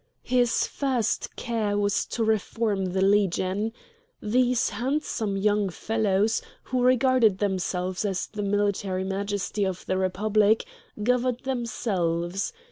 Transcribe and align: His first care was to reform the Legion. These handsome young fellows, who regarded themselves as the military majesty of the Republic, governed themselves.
His 0.23 0.65
first 0.65 1.35
care 1.35 1.77
was 1.77 2.07
to 2.07 2.23
reform 2.23 2.85
the 2.85 3.03
Legion. 3.03 3.71
These 4.19 4.69
handsome 4.71 5.37
young 5.37 5.69
fellows, 5.69 6.41
who 6.63 6.81
regarded 6.81 7.37
themselves 7.37 8.03
as 8.03 8.25
the 8.25 8.41
military 8.41 9.03
majesty 9.03 9.63
of 9.63 9.85
the 9.85 9.99
Republic, 9.99 10.65
governed 11.03 11.41
themselves. 11.41 12.51